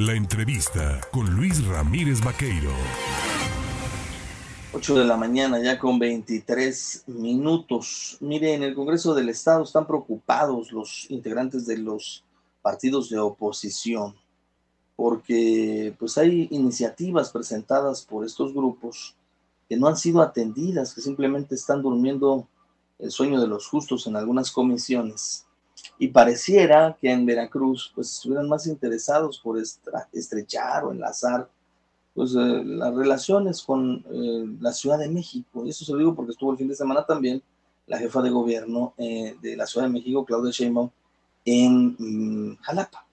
[0.00, 2.70] La entrevista con Luis Ramírez Vaqueiro.
[4.72, 8.16] 8 de la mañana, ya con 23 minutos.
[8.20, 12.24] Mire, en el Congreso del Estado están preocupados los integrantes de los
[12.62, 14.16] partidos de oposición,
[14.96, 19.14] porque pues hay iniciativas presentadas por estos grupos
[19.68, 22.48] que no han sido atendidas, que simplemente están durmiendo
[22.98, 25.44] el sueño de los justos en algunas comisiones.
[26.02, 31.46] Y pareciera que en Veracruz pues estuvieran más interesados por estrechar o enlazar
[32.14, 35.66] pues, eh, las relaciones con eh, la Ciudad de México.
[35.66, 37.42] Y eso se lo digo porque estuvo el fin de semana también
[37.86, 40.88] la jefa de gobierno eh, de la Ciudad de México, Claudia Sheinbaum,
[41.44, 43.06] en mm, Jalapa.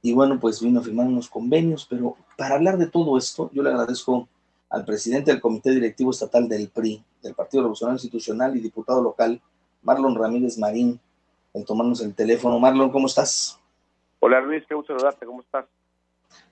[0.00, 3.62] Y bueno, pues vino a firmar unos convenios, pero para hablar de todo esto, yo
[3.62, 4.26] le agradezco
[4.70, 9.38] al presidente del Comité Directivo Estatal del PRI, del Partido Revolucionario Institucional y diputado local,
[9.82, 10.98] Marlon Ramírez Marín,
[11.56, 12.58] el tomarnos el teléfono.
[12.58, 13.60] Marlon, ¿cómo estás?
[14.20, 15.66] Hola Luis, qué gusto saludarte, ¿cómo estás?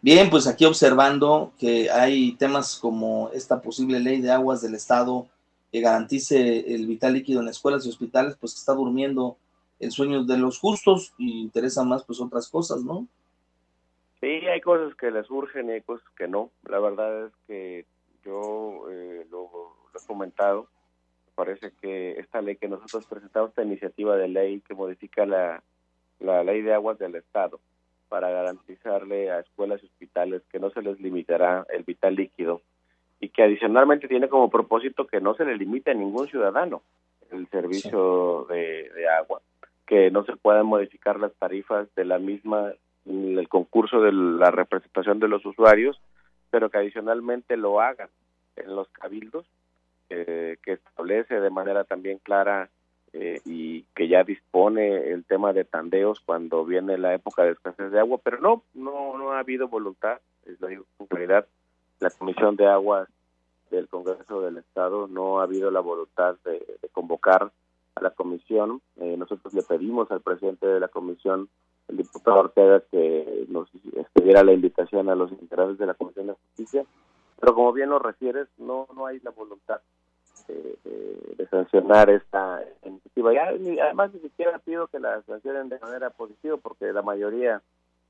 [0.00, 5.26] Bien, pues aquí observando que hay temas como esta posible ley de aguas del Estado
[5.73, 9.37] que garantice el vital líquido en escuelas y hospitales, pues que está durmiendo
[9.80, 13.07] el sueño de los justos y interesa más pues otras cosas, ¿no?
[14.20, 16.51] Sí, hay cosas que les urgen y hay cosas que no.
[16.68, 17.86] La verdad es que
[18.24, 20.73] yo eh, lo, he comentado, me
[21.35, 25.63] parece que esta ley que nosotros presentamos, esta iniciativa de ley que modifica la,
[26.21, 27.60] la ley de aguas del Estado
[28.09, 32.60] para garantizarle a escuelas y hospitales que no se les limitará el vital líquido
[33.21, 36.82] y que adicionalmente tiene como propósito que no se le limite a ningún ciudadano
[37.30, 39.41] el servicio de, de, agua,
[39.87, 42.73] que no se puedan modificar las tarifas de la misma,
[43.07, 45.98] el concurso de la representación de los usuarios
[46.54, 48.09] pero que adicionalmente lo hagan
[48.54, 49.45] en los cabildos,
[50.10, 52.69] eh, que establece de manera también clara
[53.13, 57.93] eh, y que ya dispone el tema de tandeos cuando viene la época de escasez
[57.93, 60.69] de agua, pero no, no, no ha habido voluntad, es la
[61.10, 61.47] realidad,
[62.01, 63.09] la Comisión de Aguas
[63.71, 67.50] del Congreso del Estado no ha habido la voluntad de, convocar
[67.94, 68.81] a la comisión.
[69.00, 71.48] Eh, nosotros le pedimos al presidente de la comisión
[71.88, 73.69] el diputado Ortega que nos
[74.14, 76.84] diera la invitación a los integrantes de la Comisión de Justicia,
[77.40, 79.80] pero como bien lo refieres, no no hay la voluntad
[80.48, 83.32] de, sancionar esta iniciativa.
[83.32, 87.62] Y además ni siquiera pido que la sancionen de manera positiva, porque la mayoría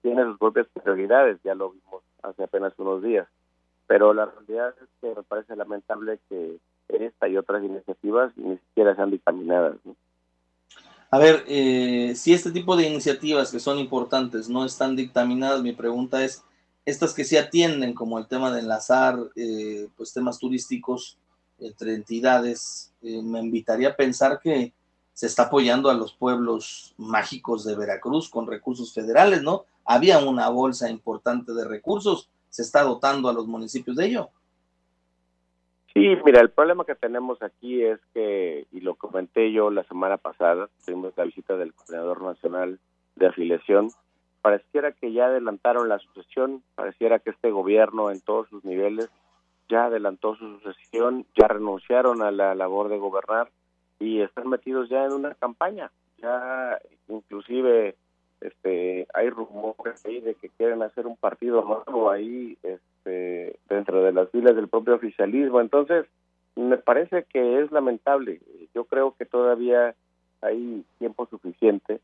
[0.03, 3.29] tiene sus propias prioridades, ya lo vimos hace apenas unos días.
[3.87, 6.59] Pero la realidad es que me parece lamentable que
[6.89, 9.77] esta y otras iniciativas ni siquiera sean dictaminadas.
[9.85, 9.95] ¿no?
[11.11, 15.73] A ver, eh, si este tipo de iniciativas que son importantes no están dictaminadas, mi
[15.73, 16.45] pregunta es,
[16.85, 21.19] estas que se atienden, como el tema de enlazar eh, pues temas turísticos
[21.59, 24.73] entre entidades, eh, me invitaría a pensar que
[25.13, 29.65] se está apoyando a los pueblos mágicos de Veracruz con recursos federales, ¿no?
[29.85, 34.31] Había una bolsa importante de recursos, se está dotando a los municipios de ello.
[35.95, 40.17] Sí, mira, el problema que tenemos aquí es que, y lo comenté yo la semana
[40.17, 42.81] pasada, tuvimos la visita del coordinador nacional
[43.15, 43.91] de afiliación,
[44.45, 49.09] pareciera que ya adelantaron la sucesión, pareciera que este gobierno en todos sus niveles
[49.71, 53.49] ya adelantó su sucesión, ya renunciaron a la labor de gobernar
[53.99, 56.79] y están metidos ya en una campaña, ya
[57.09, 57.97] inclusive
[58.43, 64.13] este hay rumores ahí de que quieren hacer un partido nuevo ahí este, dentro de
[64.13, 65.63] las filas del propio oficialismo.
[65.63, 66.05] Entonces
[66.55, 68.43] me parece que es lamentable.
[68.75, 69.95] Yo creo que todavía
[70.43, 72.03] hay tiempo suficiente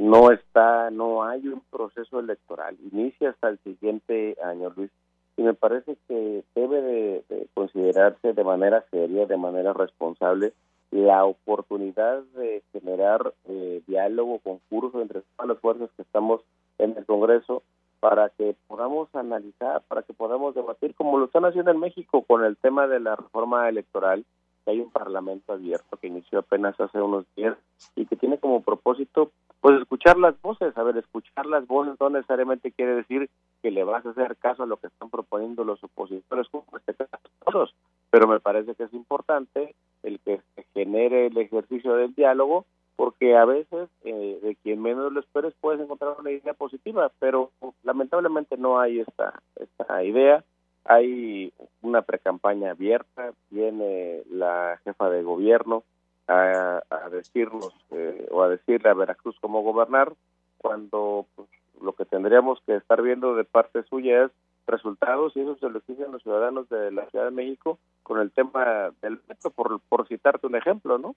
[0.00, 2.74] no está no hay un proceso electoral.
[2.90, 4.90] Inicia hasta el siguiente año Luis.
[5.36, 6.80] Y me parece que debe
[7.28, 10.54] de considerarse de manera seria de manera responsable
[10.90, 16.40] la oportunidad de generar eh, diálogo, concurso entre todas las fuerzas que estamos
[16.78, 17.62] en el Congreso
[18.00, 22.42] para que podamos analizar, para que podamos debatir, como lo están haciendo en México con
[22.44, 24.24] el tema de la reforma electoral,
[24.70, 27.56] hay un parlamento abierto que inició apenas hace unos días
[27.96, 32.08] y que tiene como propósito pues escuchar las voces, a ver, escuchar las voces no
[32.08, 33.28] necesariamente quiere decir
[33.62, 36.94] que le vas a hacer caso a lo que están proponiendo los opositores, como este
[36.94, 37.74] caso todos,
[38.10, 40.40] pero me parece que es importante el que
[40.72, 42.64] genere el ejercicio del diálogo,
[42.96, 47.50] porque a veces eh, de quien menos lo esperes puedes encontrar una idea positiva, pero
[47.82, 50.44] lamentablemente no hay esta idea.
[50.84, 55.84] Hay una precampaña abierta, viene la jefa de gobierno
[56.26, 60.12] a, decirnos eh, o a decirle a Veracruz cómo gobernar,
[60.58, 61.48] cuando pues,
[61.82, 64.30] lo que tendríamos que estar viendo de parte suya es
[64.66, 68.30] resultados y eso se lo exigen los ciudadanos de la Ciudad de México con el
[68.30, 71.16] tema del metro, por, por citarte un ejemplo, ¿no?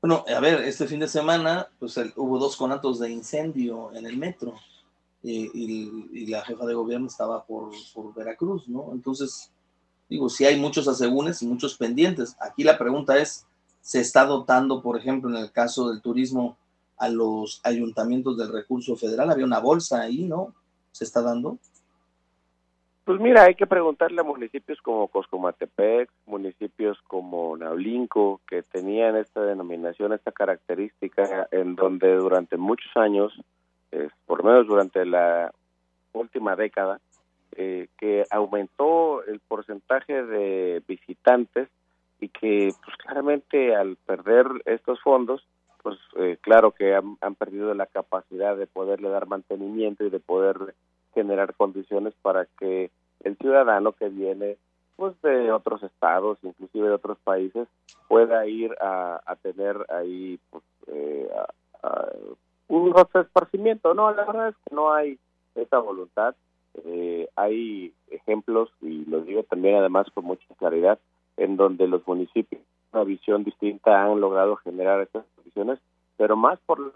[0.00, 4.16] Bueno, a ver, este fin de semana pues hubo dos conatos de incendio en el
[4.16, 4.54] metro.
[5.22, 8.90] Y, la jefa de gobierno estaba por, por Veracruz, ¿no?
[8.92, 9.52] Entonces,
[10.08, 12.36] digo, si hay muchos asegúnes y muchos pendientes.
[12.40, 13.46] Aquí la pregunta es,
[13.80, 16.56] ¿se está dotando, por ejemplo, en el caso del turismo,
[16.98, 19.30] a los ayuntamientos del recurso federal?
[19.30, 20.54] Había una bolsa ahí, ¿no?
[20.92, 21.58] ¿Se está dando?
[23.04, 29.40] Pues mira, hay que preguntarle a municipios como Coscomatepec, municipios como Naulinco, que tenían esta
[29.42, 33.32] denominación, esta característica, en donde durante muchos años,
[34.26, 35.52] por lo menos durante la
[36.12, 37.00] última década,
[37.54, 41.68] eh, que aumentó el porcentaje de visitantes
[42.18, 45.46] y que pues claramente al perder estos fondos,
[45.82, 50.74] pues eh, claro que han, perdido la capacidad de poderle dar mantenimiento y de poder
[51.14, 52.90] generar condiciones para que
[53.22, 54.56] el ciudadano que viene
[54.96, 57.66] pues de otros estados, inclusive de otros países,
[58.08, 61.28] pueda ir a, tener ahí pues, eh,
[62.72, 63.94] un rostro esparcimiento.
[63.94, 65.18] No, la verdad es que no hay
[65.54, 66.34] esa voluntad.
[66.84, 70.98] Eh, hay ejemplos, y lo digo también además con mucha claridad,
[71.36, 75.78] en donde los municipios, una visión distinta, han logrado generar estas condiciones,
[76.16, 76.92] pero más por la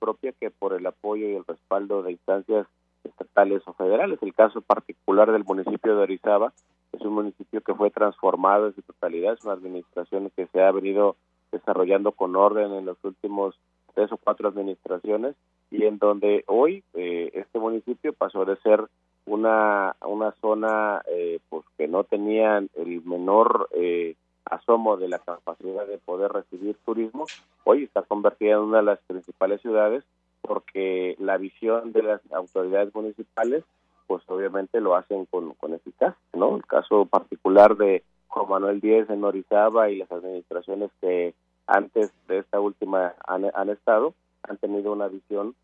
[0.00, 2.66] propia que por el apoyo y el respaldo de instancias
[3.04, 4.18] estatales o federales.
[4.22, 6.52] El caso particular del municipio de Orizaba
[6.92, 10.72] es un municipio que fue transformado en su totalidad, es una administración que se ha
[10.72, 11.14] venido
[11.52, 13.56] desarrollando con orden en los últimos
[13.94, 15.34] tres o cuatro administraciones
[15.70, 18.84] y en donde hoy eh, este municipio pasó de ser
[19.26, 24.14] una una zona eh, pues que no tenía el menor eh,
[24.44, 27.26] asomo de la capacidad de poder recibir turismo
[27.64, 30.04] hoy está convertida en una de las principales ciudades
[30.42, 33.64] porque la visión de las autoridades municipales,
[34.06, 36.56] pues obviamente lo hacen con, con eficacia, ¿no?
[36.56, 41.34] El caso particular de Juan Manuel Díez en Orizaba y las administraciones que
[41.70, 44.12] antes de esta última han, estado,
[44.42, 45.54] han tenido una visión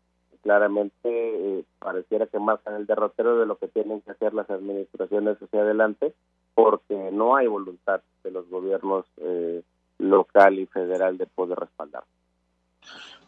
[0.41, 5.37] claramente eh, pareciera que marcan el derrotero de lo que tienen que hacer las administraciones
[5.41, 6.13] hacia adelante,
[6.55, 9.61] porque no hay voluntad de los gobiernos eh,
[9.97, 12.03] local y federal de poder respaldar.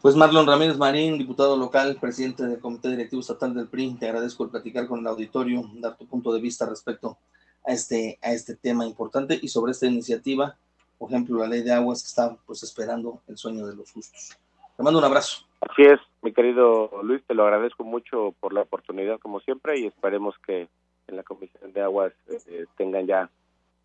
[0.00, 4.44] Pues Marlon Ramírez Marín, diputado local, presidente del Comité Directivo Estatal del PRI, te agradezco
[4.44, 7.18] el platicar con el auditorio, dar tu punto de vista respecto
[7.66, 10.56] a este, a este tema importante y sobre esta iniciativa,
[11.00, 14.36] por ejemplo, la ley de aguas que está pues esperando el sueño de los justos.
[14.76, 15.46] Te mando un abrazo.
[15.62, 19.86] Así es, mi querido Luis, te lo agradezco mucho por la oportunidad como siempre y
[19.86, 20.68] esperemos que
[21.06, 23.30] en la Comisión de Aguas eh, tengan ya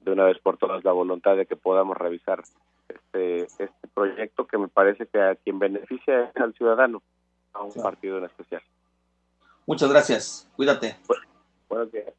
[0.02, 2.44] de una vez por todas la voluntad de que podamos revisar
[2.90, 7.02] este, este proyecto que me parece que a quien beneficia es al ciudadano,
[7.54, 8.62] a un partido en especial.
[9.66, 10.98] Muchas gracias, cuídate.
[11.70, 12.14] buenos días.